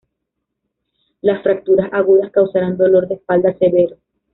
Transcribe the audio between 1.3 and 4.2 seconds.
fracturas agudas causarán dolor de espalda severo.